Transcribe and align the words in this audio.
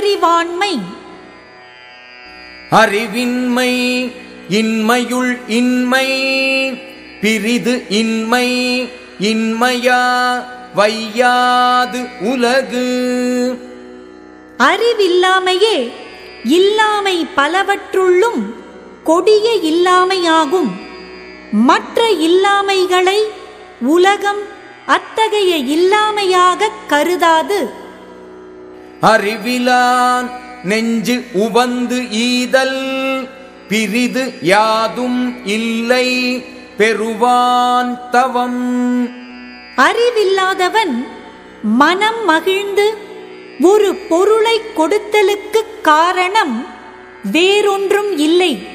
புல்லறிவாண்மை 0.00 0.80
அறிவின்மை 2.70 4.12
இன்மையுள் 4.48 5.38
இன்மை 5.46 6.06
பிரிது 7.20 7.82
இன்மை 7.88 8.82
இன்மையா 9.20 10.42
வையாது 10.76 12.08
உலகு. 12.20 12.88
அறிவில்லாமையே 14.58 15.92
இல்லாமை 16.44 17.26
பலவற்றுள்ளும் 17.36 18.54
கொடிய 19.04 19.56
இல்லாமையாகும். 19.62 20.70
மற்ற 21.52 22.08
இல்லாமைகளை 22.08 23.18
உலகம் 23.80 24.40
அத்தகைய 24.86 25.56
இல்லாமையாகக் 25.56 26.86
கருதாது. 26.86 27.88
அறிவிலான் 29.00 30.30
நெஞ்சு 30.62 31.24
உவந்து 31.32 32.10
ஈதல் 32.10 33.28
பிரிது 33.68 34.32
யாதும் 34.42 35.46
இல்லை 35.46 36.44
பெறுவான் 36.78 38.10
தவம். 38.10 39.08
அறிவில்லாதவன் 39.76 41.06
மனம் 41.62 42.24
மகிழ்ந்து 42.24 42.96
ஒரு 43.60 43.94
பொருளை 43.94 44.60
கொடுத்தலுக்குக் 44.76 45.80
காரணம் 45.82 46.66
வேறொன்றும் 47.32 48.18
இல்லை. 48.18 48.66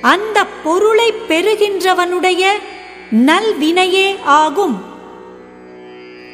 அந்த 0.00 0.44
பொருளை 0.64 1.12
பெறுகின்றவனுடைய 1.28 2.46
நல்வினையே 3.10 4.22
ஆகும். 4.24 4.82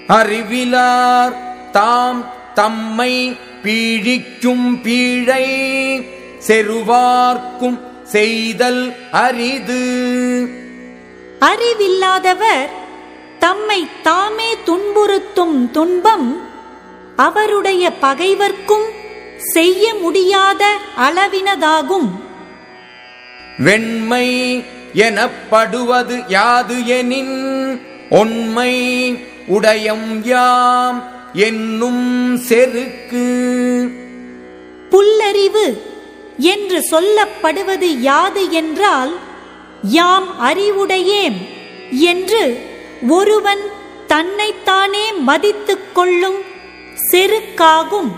அறிவிலார் 0.08 1.70
தாம் 1.72 2.42
தம்மை 2.54 3.36
பீழிக்கும் 3.62 4.80
பீழை 4.82 5.46
செருவார்க்கும் 6.46 7.78
செய்தல் 8.02 8.94
அரிது. 9.10 9.82
அறிவில்லாதவர் 11.40 12.70
தம்மை 13.38 13.86
தாமே 14.02 14.54
துன்புறுத்தும் 14.64 15.70
துன்பம் 15.70 16.42
அவருடைய 17.16 17.92
பகைவர்க்கும் 18.00 18.86
செய்ய 19.38 19.94
முடியாத 19.94 20.76
அளவினதாகும். 20.96 22.08
வெண்மை 23.58 24.64
எனப்படுவது 24.92 26.22
யாது 26.26 26.86
எனின் 26.86 27.36
ஒன்மை 28.10 28.72
உடையம் 29.48 30.24
யாம் 30.24 31.13
என்னும் 31.34 32.36
செருக்கு. 32.36 33.26
புல்லறிவு 34.90 35.78
என்று 36.38 36.84
சொல்லப்படுவது 36.90 37.98
யாது 37.98 38.50
என்றால் 38.50 39.12
யாம் 39.82 40.28
அறிவுடையேம் 40.40 41.38
என்று 41.90 42.58
ஒருவன் 43.08 43.58
தன்னைத்தானே 44.06 45.12
மதித்துக் 45.12 45.94
கொள்ளும் 45.94 46.38
செருக்காகும். 47.12 48.10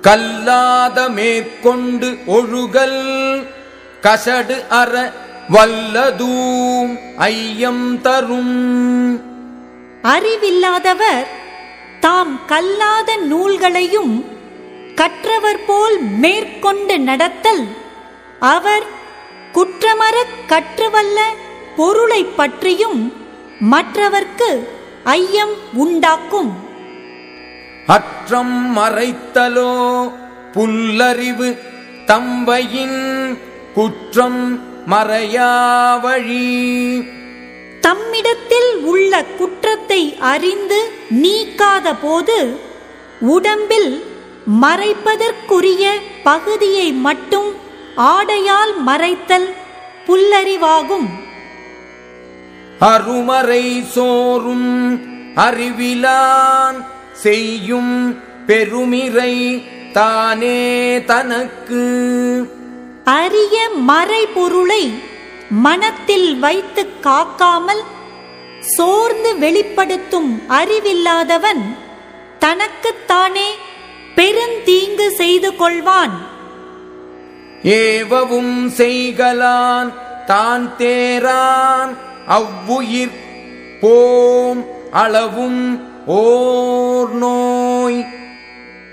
கல்லாத 0.00 1.08
மேற்கொண்டு 1.08 2.18
ஒழுகல் 2.26 3.46
கசடு 4.02 4.66
அற 4.68 5.12
வல்லதூம் 5.48 6.98
ஐயம் 7.16 8.00
தரும். 8.00 8.56
அறிவில்லாதவர் 10.02 11.44
தாம் 12.06 12.40
கல்லாத 12.46 13.16
நூல்களையும் 13.16 14.24
கற்றவர் 14.94 15.64
போல் 15.66 16.02
மேற்கொண்டு 16.02 16.98
நடத்தல் 17.00 17.64
அவர் 18.40 18.84
குற்றமறக் 19.52 20.36
கற்றுவல்ல 20.46 21.18
பொருளைப் 21.76 22.36
பற்றியும் 22.36 23.12
மற்றவர்க்கு 23.70 24.66
ஐயம் 25.04 25.54
உண்டாக்கும். 25.72 26.56
அற்றம் 27.86 28.76
மறைத்தலோ 28.76 30.12
புல்லறிவு 30.52 31.58
தம்பையின் 32.06 33.38
குற்றம் 33.74 34.60
மறையாவழி 34.90 36.46
தம்மிடத்தில் 37.86 38.70
உள்ள 38.84 39.24
குற்றத்தை 39.38 40.02
அறிந்து 40.32 40.78
நீக்காத 41.22 41.86
போது 42.02 42.38
உடம்பில் 43.34 43.92
மறைப்பதற்குரிய 44.62 45.84
பகுதியை 46.22 46.88
மட்டும் 47.06 47.48
ஆடையால் 48.12 48.74
மறைத்தல் 48.86 49.48
புல்லறிவாகும். 50.06 51.08
அருமறை 52.90 53.64
சோறும் 53.94 54.70
அறிவிலான் 55.34 56.78
செய்யும் 57.12 57.94
பெருமிரை 58.46 59.34
தானே 59.92 60.60
தனக்கு. 61.06 61.84
அரிய 63.04 63.56
மறைபொருளை 63.90 64.84
மனத்தில் 65.50 66.38
வைத்து 66.38 67.00
காக்காமல் 67.00 67.82
சோர்ந்து 68.60 69.38
வெளிப்படுத்தும் 69.38 70.42
அறிவில்லாதவன் 70.48 71.74
தனக்குத்தானே 72.38 73.54
பெருந்தீங்கு 74.14 75.10
செய்து 75.10 75.52
கொள்வான். 75.52 76.10
ஏவவும் 77.62 78.68
செய்கலான் 78.68 79.94
தான் 80.26 80.76
தேரான் 80.76 81.96
அவ்வுயிர் 82.26 83.14
போம் 83.80 84.66
அளவும் 84.90 85.80
ஓர் 86.06 87.10
நோய். 87.10 88.06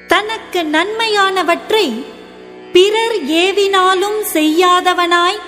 தனக்கு 0.07 0.63
நன்மையானவற்றை 0.63 2.05
பிறர் 2.73 3.23
ஏவினாலும் 3.25 4.21
செய்யாதவனாய் 4.33 5.39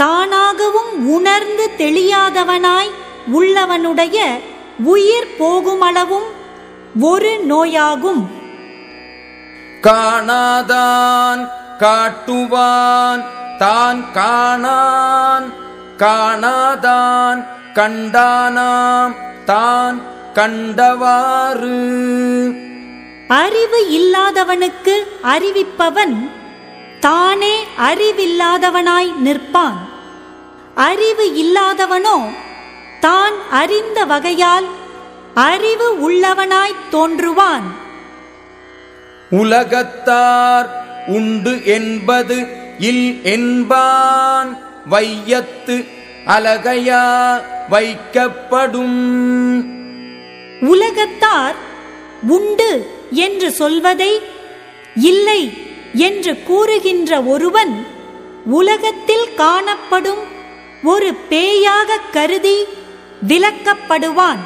தானாகவும் 0.00 0.92
உணர்ந்து 1.16 1.70
தெளியாதவனாய் 1.78 2.90
உள்ளவனுடைய 3.38 4.18
உயிர் 4.92 5.30
போகுமளவும் 5.38 6.28
ஒரு 7.00 7.32
நோயாகும். 7.50 8.22
காணாதான் 9.86 11.42
காட்டுவான் 11.82 13.22
தான் 13.58 14.02
காணான் 14.12 15.46
காணாதான் 16.02 17.40
கண்டானாம் 17.74 19.14
தான் 19.44 19.98
கண்டவாறு. 20.34 21.78
அறிவு 23.28 23.80
இல்லாதவனுக்கு 23.98 24.94
அறிவிப்பவன் 25.34 26.16
தானே 27.00 27.54
அறிவில்லாதவனாய் 27.88 29.10
நிற்பான். 29.24 29.78
அறிவு 30.80 31.24
இல்லாதவனோ 31.34 32.18
தான் 33.00 33.34
அறிந்த 33.50 34.04
வகையால் 34.04 34.66
அறிவு 35.34 36.10
உள்ளவனாய் 36.10 36.82
தோன்றுவான். 36.92 37.66
உலகத்தார் 39.30 40.68
உண்டு 41.06 41.54
என்பது 41.64 42.36
இல் 42.78 43.22
என்பான். 43.22 44.50
வையத்து 44.90 45.76
அலகையா 46.26 47.04
வைக்கப்படும். 47.70 49.02
உலகத்தார் 50.60 51.54
உண்டு 52.28 52.70
என்று 53.10 53.50
சொல்வதை 53.50 54.12
இல்லை 54.94 55.40
என்று 55.92 56.42
கூறுகின்ற 56.42 57.22
ஒருவன் 57.22 57.86
உலகத்தில் 58.44 59.34
காணப்படும் 59.34 60.38
ஒரு 60.82 61.08
பேயாக 61.30 61.98
கருதி 62.12 62.56
விலக்கப்படுவான் 63.28 64.40